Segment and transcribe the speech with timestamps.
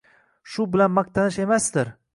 [0.53, 1.95] Shu bilan maqtanish emasdir.